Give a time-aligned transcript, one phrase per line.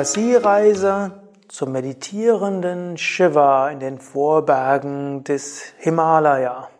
[0.00, 6.70] Fantasiereise zum meditierenden Shiva in den Vorbergen des Himalaya.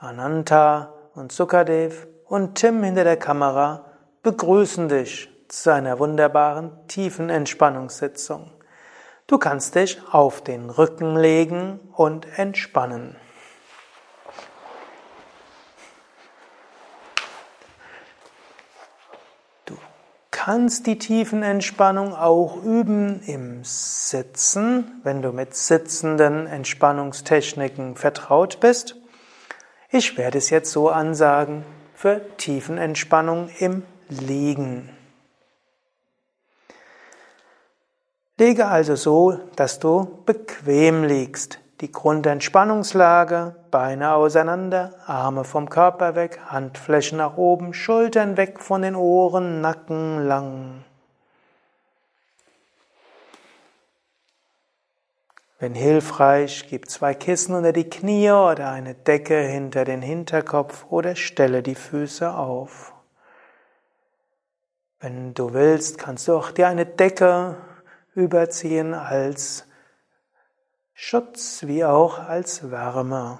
[0.00, 3.84] Ananta und Sukadev und Tim hinter der Kamera
[4.24, 8.50] begrüßen dich zu einer wunderbaren tiefen Entspannungssitzung.
[9.28, 13.14] Du kannst dich auf den Rücken legen und entspannen.
[20.48, 28.96] Kannst die Tiefenentspannung auch üben im Sitzen, wenn du mit sitzenden Entspannungstechniken vertraut bist.
[29.90, 34.88] Ich werde es jetzt so ansagen für Tiefenentspannung im Liegen.
[38.38, 41.58] Lege also so, dass du bequem liegst.
[41.80, 48.96] Die Grundentspannungslage, Beine auseinander, Arme vom Körper weg, Handflächen nach oben, Schultern weg von den
[48.96, 50.84] Ohren, Nacken lang.
[55.60, 61.14] Wenn hilfreich, gib zwei Kissen unter die Knie oder eine Decke hinter den Hinterkopf oder
[61.14, 62.92] stelle die Füße auf.
[64.98, 67.56] Wenn du willst, kannst du auch dir eine Decke
[68.14, 69.67] überziehen als
[71.00, 73.38] Schutz wie auch als Wärme.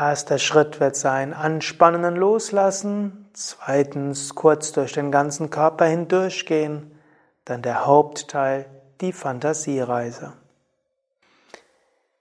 [0.00, 3.28] Erster Schritt wird sein, anspannen und loslassen.
[3.34, 6.98] Zweitens, kurz durch den ganzen Körper hindurchgehen.
[7.44, 8.70] Dann der Hauptteil,
[9.02, 10.32] die Fantasiereise.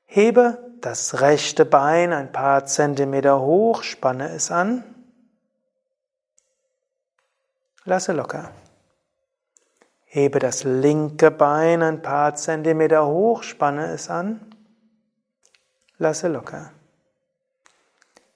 [0.05, 4.83] Hebe das rechte Bein ein paar Zentimeter hoch, spanne es an.
[7.85, 8.51] Lasse locker.
[10.13, 14.53] Hebe das linke Bein ein paar Zentimeter hoch, spanne es an.
[15.99, 16.73] Lasse locker.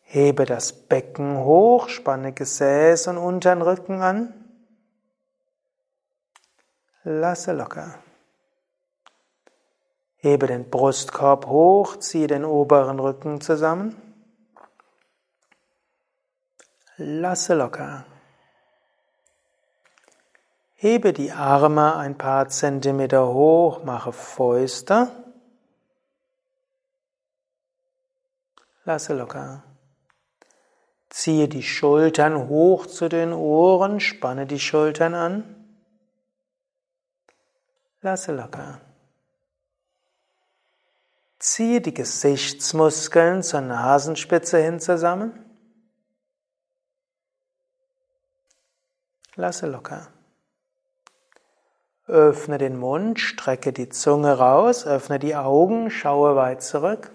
[0.03, 4.33] Hebe das Becken hoch, spanne Gesäß und unteren Rücken an.
[7.03, 7.99] Lasse locker.
[10.15, 14.01] Hebe den Brustkorb hoch, ziehe den oberen Rücken zusammen.
[16.95, 18.05] Lasse locker.
[20.75, 25.09] Hebe die Arme ein paar Zentimeter hoch, mache Fäuste.
[28.83, 29.63] Lasse locker.
[31.09, 35.55] Ziehe die Schultern hoch zu den Ohren, spanne die Schultern an.
[38.01, 38.81] Lasse locker.
[41.39, 45.31] Ziehe die Gesichtsmuskeln zur Nasenspitze hin zusammen.
[49.35, 50.07] Lasse locker.
[52.07, 57.11] Öffne den Mund, strecke die Zunge raus, öffne die Augen, schaue weit zurück.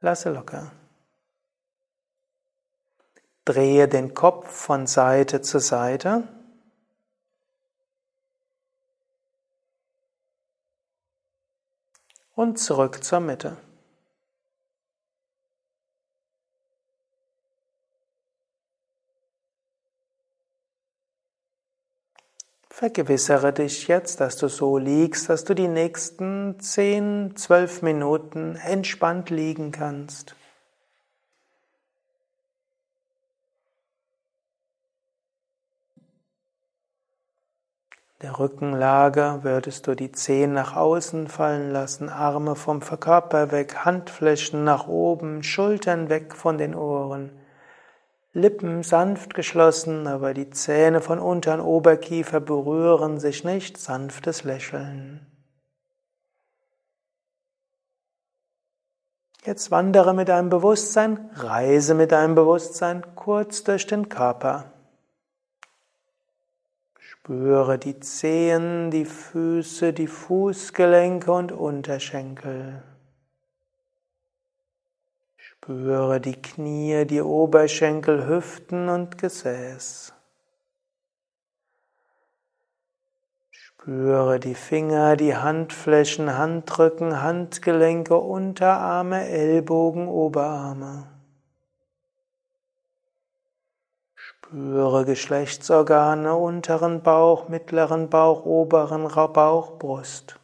[0.00, 0.70] Lasse locker.
[3.46, 6.28] Drehe den Kopf von Seite zu Seite.
[12.34, 13.56] Und zurück zur Mitte.
[22.76, 29.30] Vergewissere dich jetzt, dass du so liegst, dass du die nächsten 10, 12 Minuten entspannt
[29.30, 30.34] liegen kannst.
[38.22, 44.64] Der Rückenlage würdest du die Zehen nach außen fallen lassen, Arme vom Körper weg, Handflächen
[44.64, 47.30] nach oben, Schultern weg von den Ohren.
[48.36, 55.24] Lippen sanft geschlossen, aber die Zähne von unteren Oberkiefer berühren sich nicht, sanftes Lächeln.
[59.44, 64.72] Jetzt wandere mit deinem Bewusstsein, reise mit deinem Bewusstsein kurz durch den Körper.
[66.98, 72.82] Spüre die Zehen, die Füße, die Fußgelenke und Unterschenkel.
[75.64, 80.12] Spüre die Knie, die Oberschenkel, Hüften und Gesäß.
[83.50, 91.06] Spüre die Finger, die Handflächen, Handrücken, Handgelenke, Unterarme, Ellbogen, Oberarme.
[94.14, 100.38] Spüre Geschlechtsorgane, unteren Bauch, mittleren Bauch, oberen Bauch, Brust.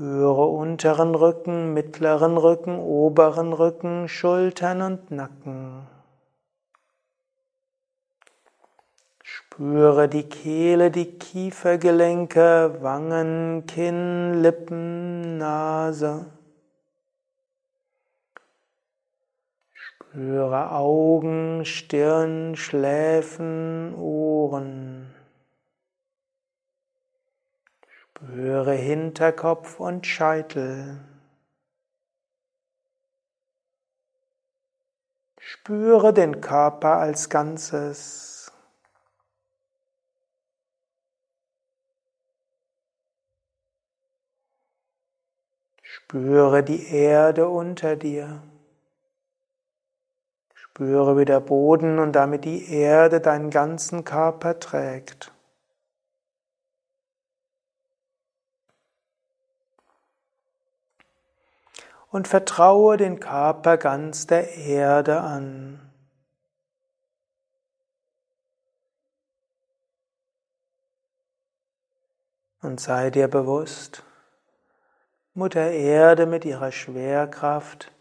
[0.00, 5.86] Spüre unteren Rücken, mittleren Rücken, oberen Rücken, Schultern und Nacken.
[9.22, 16.24] Spüre die Kehle, die Kiefergelenke, Wangen, Kinn, Lippen, Nase.
[19.74, 25.19] Spüre Augen, Stirn, Schläfen, Ohren.
[28.22, 31.00] Spüre Hinterkopf und Scheitel.
[35.38, 38.52] Spüre den Körper als Ganzes.
[45.82, 48.42] Spüre die Erde unter dir.
[50.52, 55.29] Spüre, wie der Boden und damit die Erde deinen ganzen Körper trägt.
[62.10, 65.80] Und vertraue den Körper ganz der Erde an.
[72.62, 74.02] Und sei dir bewusst,
[75.34, 77.92] Mutter Erde mit ihrer Schwerkraft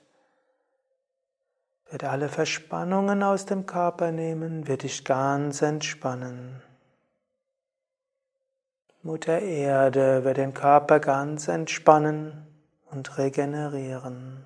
[1.91, 6.61] wird alle Verspannungen aus dem Körper nehmen, wird dich ganz entspannen.
[9.01, 12.48] Mutter Erde wird den Körper ganz entspannen
[12.91, 14.45] und regenerieren.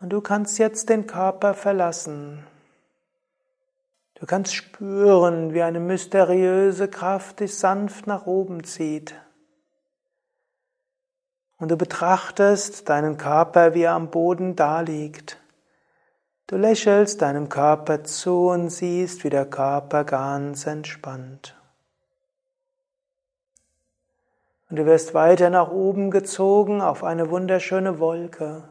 [0.00, 2.46] Und du kannst jetzt den Körper verlassen.
[4.14, 9.14] Du kannst spüren, wie eine mysteriöse Kraft dich sanft nach oben zieht
[11.58, 15.38] und du betrachtest deinen Körper, wie er am Boden daliegt.
[16.46, 21.57] Du lächelst deinem Körper zu und siehst, wie der Körper ganz entspannt.
[24.68, 28.68] Und du wirst weiter nach oben gezogen auf eine wunderschöne Wolke.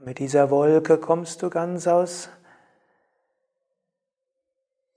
[0.00, 2.28] Mit dieser Wolke kommst du ganz aus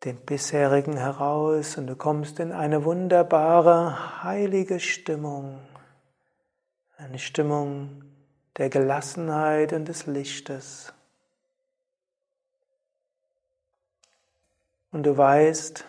[0.04, 5.60] den bisherigen heraus und du kommst in eine wunderbare, heilige Stimmung,
[6.98, 8.04] eine Stimmung
[8.58, 10.94] der Gelassenheit und des Lichtes.
[14.92, 15.86] Und du weißt,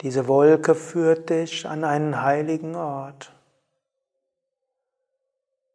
[0.00, 3.32] diese Wolke führt dich an einen heiligen Ort.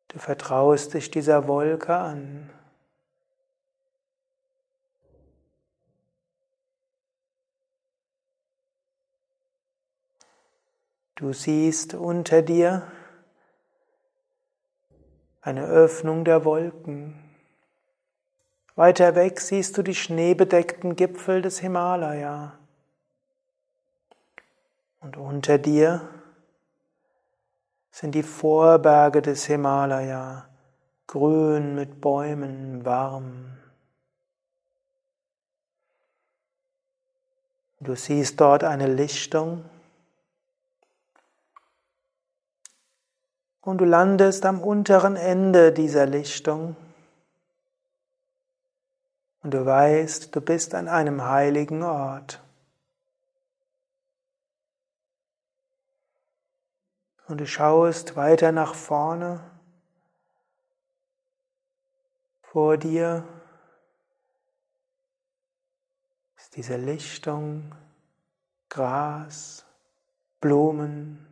[0.08, 2.50] Du vertraust dich dieser Wolke an.
[11.16, 12.92] Du siehst unter dir
[15.42, 17.20] eine Öffnung der Wolken.
[18.76, 22.58] Weiter weg siehst du die schneebedeckten Gipfel des Himalaya.
[25.04, 26.02] Und unter dir
[27.92, 30.48] sind die Vorberge des Himalaya,
[31.08, 33.58] grün mit Bäumen, warm.
[37.82, 39.66] Du siehst dort eine Lichtung
[43.60, 46.78] und du landest am unteren Ende dieser Lichtung
[49.42, 52.43] und du weißt, du bist an einem heiligen Ort.
[57.28, 59.44] Und du schaust weiter nach vorne.
[62.42, 63.28] Vor dir
[66.38, 67.74] ist diese Lichtung,
[68.70, 69.66] Gras,
[70.42, 71.26] Blumen,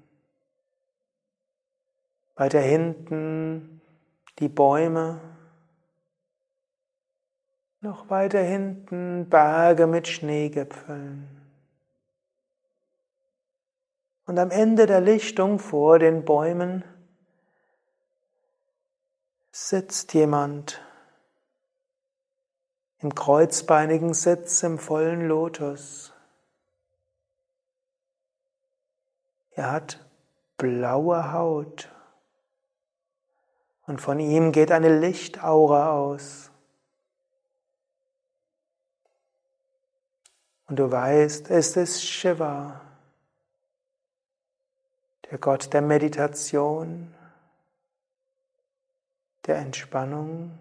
[2.35, 3.81] weiter hinten
[4.39, 5.19] die Bäume.
[7.81, 11.40] Noch weiter hinten Berge mit Schneegipfeln.
[14.31, 16.85] Und am Ende der Lichtung vor den Bäumen
[19.51, 20.81] sitzt jemand
[22.99, 26.13] im kreuzbeinigen Sitz im vollen Lotus.
[29.49, 29.99] Er hat
[30.55, 31.91] blaue Haut
[33.85, 36.51] und von ihm geht eine Lichtaura aus.
[40.67, 42.90] Und du weißt, es ist Shiva,
[45.31, 47.15] der Gott der Meditation,
[49.45, 50.59] der Entspannung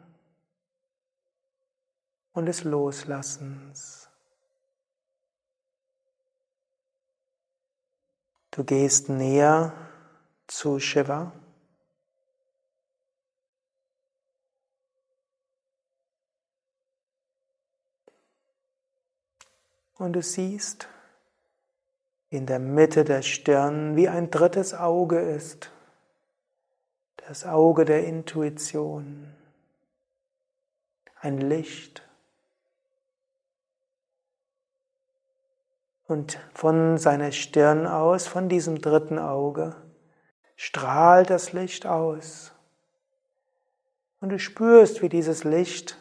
[2.32, 4.08] und des Loslassens.
[8.52, 9.74] Du gehst näher
[10.46, 11.32] zu Shiva.
[19.94, 20.88] Und du siehst
[22.30, 25.72] in der Mitte der Stirn, wie ein drittes Auge ist.
[27.16, 29.34] Das Auge der Intuition.
[31.20, 32.08] Ein Licht.
[36.06, 39.76] Und von seiner Stirn aus, von diesem dritten Auge,
[40.56, 42.52] strahlt das Licht aus.
[44.20, 45.98] Und du spürst, wie dieses Licht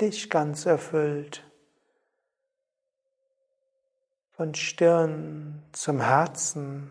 [0.00, 1.42] dich ganz erfüllt.
[4.36, 6.90] Von Stirn zum Herzen.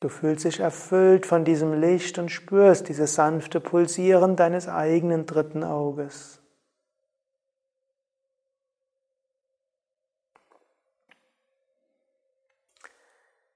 [0.00, 5.62] Du fühlst dich erfüllt von diesem Licht und spürst dieses sanfte Pulsieren deines eigenen dritten
[5.62, 6.40] Auges.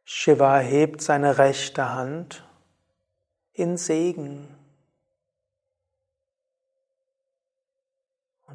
[0.05, 2.47] Shiva hebt seine rechte Hand
[3.55, 4.55] in Segen.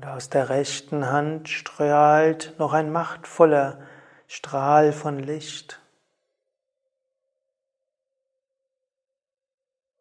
[0.01, 3.79] Und aus der rechten Hand strahlt noch ein machtvoller
[4.25, 5.79] Strahl von Licht.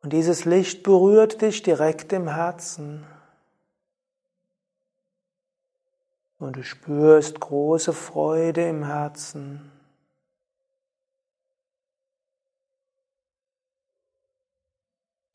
[0.02, 3.06] Und dieses Licht berührt dich direkt im Herzen.
[6.38, 9.70] Und du spürst große Freude im Herzen.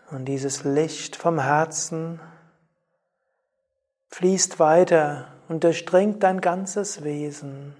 [0.09, 2.19] Und dieses Licht vom Herzen
[4.15, 7.75] fließt weiter und durchdringt dein ganzes Wesen.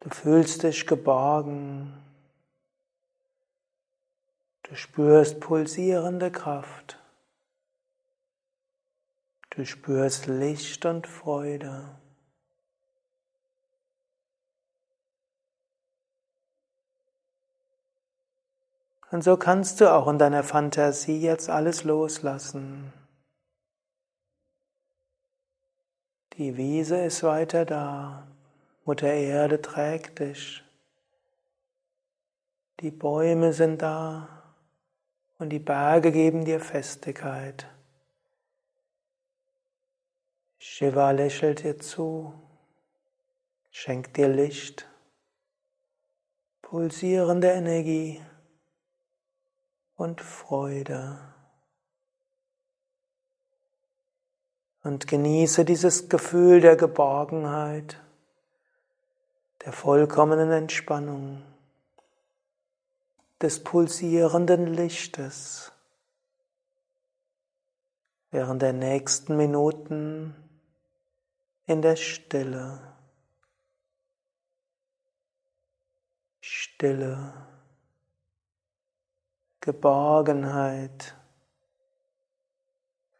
[0.00, 1.92] Du fühlst dich geborgen.
[4.62, 6.98] Du spürst pulsierende Kraft.
[9.50, 11.90] Du spürst Licht und Freude.
[19.12, 22.94] Und so kannst du auch in deiner Fantasie jetzt alles loslassen.
[26.38, 28.26] Die Wiese ist weiter da.
[28.86, 30.64] Mutter Erde trägt dich.
[32.80, 34.28] Die Bäume sind da
[35.38, 37.66] und die Berge geben dir Festigkeit.
[40.58, 42.32] Shiva lächelt dir zu,
[43.70, 44.88] schenkt dir Licht,
[46.62, 48.22] pulsierende Energie
[49.96, 51.18] und Freude.
[54.82, 58.00] Und genieße dieses Gefühl der Geborgenheit,
[59.64, 61.42] der vollkommenen Entspannung,
[63.40, 65.72] des pulsierenden Lichtes
[68.30, 70.34] während der nächsten Minuten
[71.66, 72.80] in der Stille.
[76.40, 77.51] Stille.
[79.64, 81.14] Geborgenheit,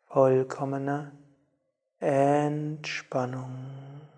[0.09, 1.13] vollkommene
[2.01, 4.11] Entspannung.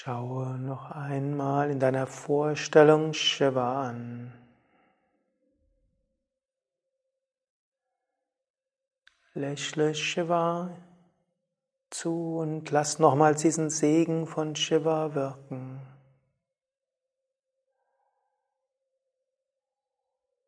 [0.00, 4.32] Schaue noch einmal in deiner Vorstellung Shiva an.
[9.34, 10.70] Lächle Shiva
[11.90, 15.80] zu und lass nochmals diesen Segen von Shiva wirken.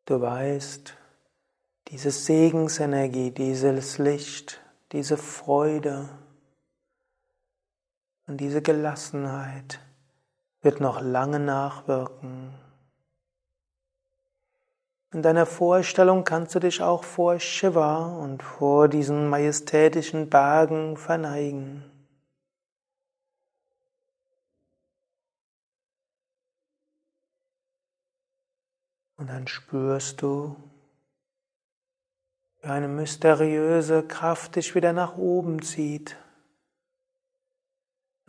[0.05, 0.95] Du weißt,
[1.89, 4.61] diese Segensenergie, dieses Licht,
[4.93, 6.07] diese Freude,
[8.27, 9.79] und diese Gelassenheit
[10.61, 12.53] wird noch lange nachwirken.
[15.13, 21.83] In deiner Vorstellung kannst du dich auch vor Shiva und vor diesen majestätischen Bergen verneigen.
[29.17, 30.55] Und dann spürst du,
[32.61, 36.15] wie eine mysteriöse Kraft dich wieder nach oben zieht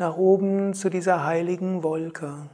[0.02, 2.50] nach oben zu dieser heiligen Wolke.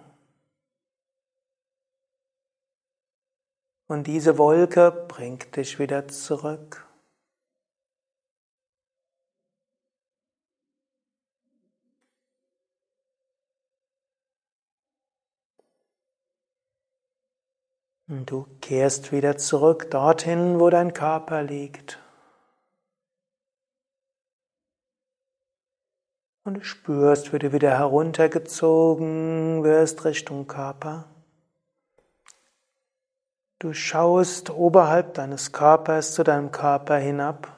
[3.87, 6.87] Und diese Wolke bringt dich wieder zurück.
[18.09, 21.99] Und du kehrst wieder zurück dorthin, wo dein Körper liegt.
[26.49, 31.05] Und du spürst, wie du wieder heruntergezogen wirst Richtung Körper.
[33.59, 37.55] Du schaust oberhalb deines Körpers zu deinem Körper hinab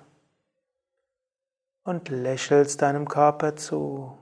[1.85, 4.18] und lächelst deinem Körper zu.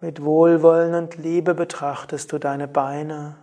[0.00, 3.36] Mit Wohlwollen und Liebe betrachtest du deine Beine.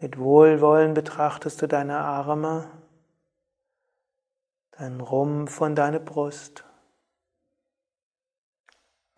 [0.00, 2.68] Mit Wohlwollen betrachtest du deine Arme,
[4.72, 6.64] deinen Rumpf und deine Brust.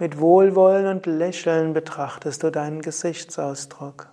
[0.02, 4.08] Mit Wohlwollen und Lächeln betrachtest du deinen Gesichtsausdruck.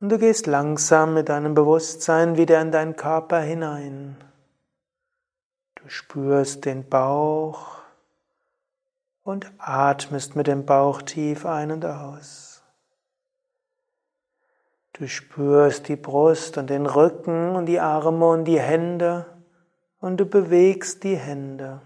[0.00, 4.16] Und du gehst langsam mit deinem Bewusstsein wieder in deinen Körper hinein.
[5.74, 7.82] Du spürst den Bauch
[9.22, 12.62] und atmest mit dem Bauch tief ein und aus.
[14.94, 19.26] Du spürst die Brust und den Rücken und die Arme und die Hände
[20.00, 21.82] und du bewegst die Hände.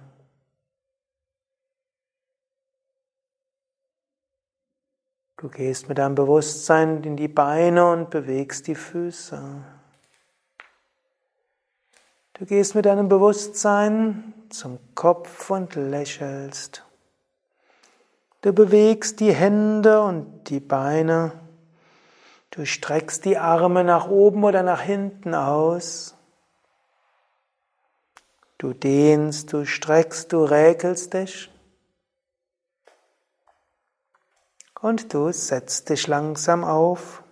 [5.38, 9.40] Du gehst mit deinem Bewusstsein in die Beine und bewegst die Füße.
[12.34, 16.84] Du gehst mit deinem Bewusstsein zum Kopf und lächelst.
[18.40, 21.30] Du bewegst die Hände und die Beine.
[22.50, 26.16] Du streckst die Arme nach oben oder nach hinten aus.
[28.58, 31.48] Du dehnst, du streckst, du räkelst dich.
[34.80, 37.22] Und du setzt dich langsam auf.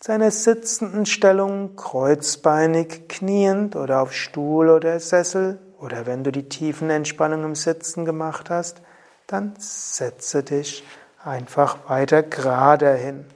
[0.00, 6.48] Zu einer sitzenden Stellung, kreuzbeinig, kniend oder auf Stuhl oder Sessel oder wenn du die
[6.48, 8.80] tiefen Entspannung im Sitzen gemacht hast,
[9.26, 10.84] dann setze dich
[11.22, 13.26] einfach weiter gerade hin.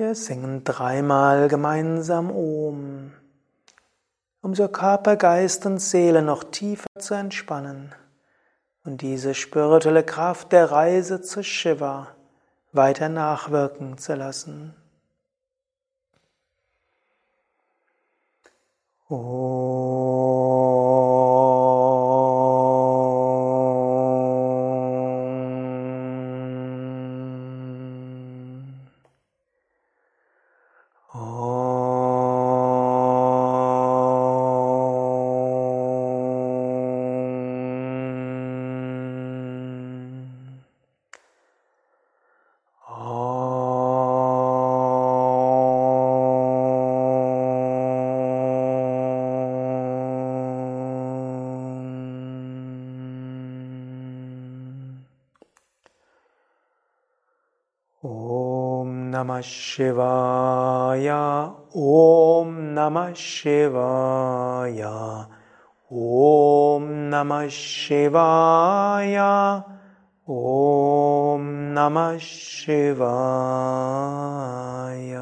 [0.00, 3.12] Wir singen dreimal gemeinsam Om,
[4.40, 7.94] um so Körper, Geist und Seele noch tiefer zu entspannen
[8.82, 12.08] und diese spirituelle Kraft der Reise zu Shiva
[12.72, 14.74] weiter nachwirken zu lassen.
[19.10, 20.59] Om.
[59.20, 61.08] नमः शिवाय।
[61.76, 64.82] ॐ नमः शिवाय।
[65.92, 69.16] ॐ नमः शिवाय।
[70.30, 75.16] ॐ नमः शिवाय।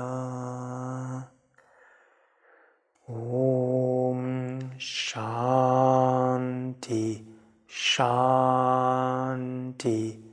[3.10, 7.36] ॐ शान्ति
[7.70, 10.24] शान्ति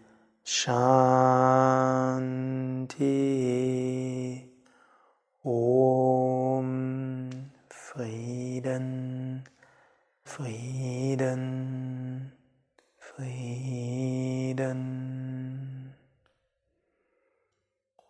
[0.46, 3.45] शान्ति।
[10.36, 12.34] Frieden,
[12.98, 14.82] Frieden.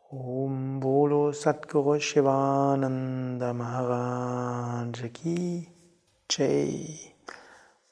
[0.10, 5.70] Om Bolo Satguru Shivananda Maharaj Ki
[6.28, 7.14] Jai.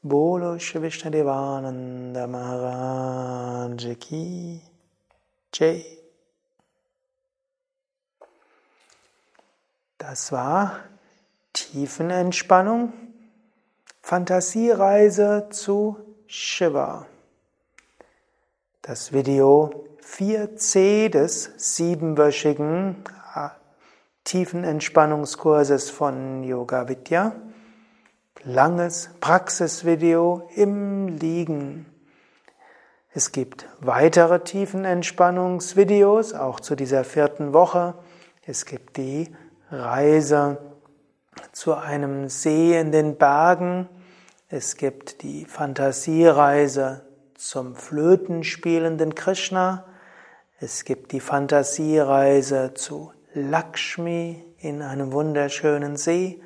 [0.01, 4.61] Bolo Shri Vishnadevananda Maharaj Ki
[5.51, 5.85] Jai.
[9.99, 10.85] Das war
[11.53, 13.12] Tiefenentspannung,
[14.05, 15.95] Fantasiereise zu
[16.27, 17.05] Shiva.
[18.81, 22.97] Das Video 4c des siebenwöchigen
[23.33, 23.47] äh,
[24.25, 27.33] Tiefenentspannungskurses von Yoga Vidya
[28.43, 31.85] langes Praxisvideo im Liegen.
[33.13, 37.93] Es gibt weitere Tiefenentspannungsvideos, auch zu dieser vierten Woche.
[38.45, 39.33] Es gibt die
[39.71, 40.72] Reise
[41.51, 43.89] zu einem See in den Bergen.
[44.49, 47.01] Es gibt die Fantasiereise
[47.35, 49.85] zum Flötenspielenden Krishna.
[50.59, 56.41] Es gibt die Fantasiereise zu Lakshmi in einem wunderschönen See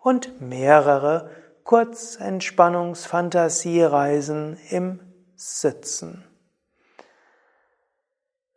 [0.00, 1.30] und mehrere
[1.64, 5.00] Kurzentspannungsfantasiereisen im
[5.36, 6.24] Sitzen.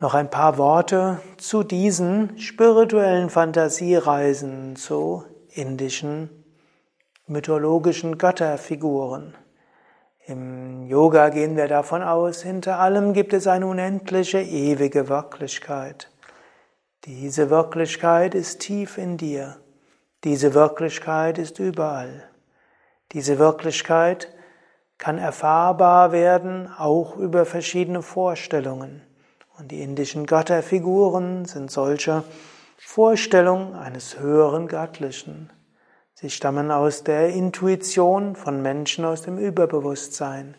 [0.00, 6.28] Noch ein paar Worte zu diesen spirituellen Fantasiereisen zu indischen
[7.26, 9.34] mythologischen Götterfiguren.
[10.26, 16.10] Im Yoga gehen wir davon aus, hinter allem gibt es eine unendliche, ewige Wirklichkeit.
[17.04, 19.58] Diese Wirklichkeit ist tief in dir.
[20.24, 22.28] Diese Wirklichkeit ist überall.
[23.12, 24.32] Diese Wirklichkeit
[24.98, 29.02] kann erfahrbar werden, auch über verschiedene Vorstellungen.
[29.58, 32.24] Und die indischen Götterfiguren sind solche
[32.76, 35.52] Vorstellungen eines höheren Göttlichen.
[36.14, 40.56] Sie stammen aus der Intuition von Menschen aus dem Überbewusstsein.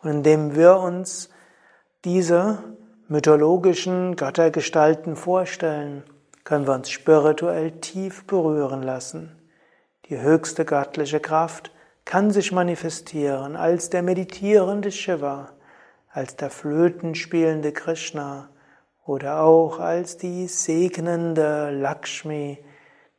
[0.00, 1.30] Und indem wir uns
[2.04, 2.62] diese
[3.08, 6.04] mythologischen Göttergestalten vorstellen,
[6.44, 9.36] können wir uns spirituell tief berühren lassen.
[10.06, 11.72] Die höchste göttliche Kraft
[12.04, 15.50] kann sich manifestieren als der meditierende Shiva,
[16.10, 18.48] als der flötenspielende Krishna
[19.04, 22.58] oder auch als die segnende Lakshmi,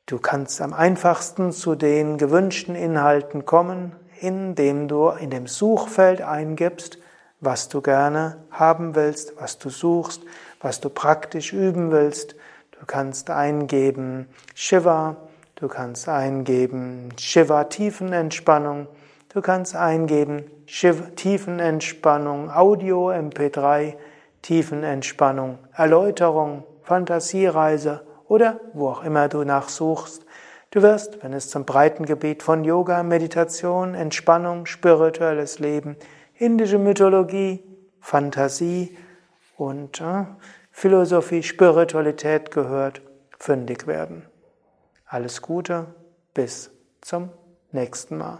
[0.07, 6.99] Du kannst am einfachsten zu den gewünschten Inhalten kommen, indem du in dem Suchfeld eingibst,
[7.41, 10.21] was du gerne haben willst, was du suchst,
[10.61, 12.35] was du praktisch üben willst.
[12.79, 15.15] Du kannst eingeben Shiva,
[15.55, 18.87] du kannst eingeben Shiva Tiefenentspannung,
[19.33, 23.95] du kannst eingeben Shiva Tiefenentspannung Audio MP3,
[24.41, 30.25] Tiefenentspannung Erläuterung, Fantasiereise oder wo auch immer du nachsuchst.
[30.71, 35.95] Du wirst, wenn es zum breiten Gebiet von Yoga, Meditation, Entspannung, spirituelles Leben,
[36.37, 37.63] indische Mythologie,
[38.01, 38.97] Fantasie
[39.57, 40.25] und äh,
[40.71, 43.01] Philosophie, Spiritualität gehört,
[43.39, 44.25] fündig werden.
[45.05, 45.93] Alles Gute,
[46.33, 47.29] bis zum
[47.71, 48.39] nächsten Mal.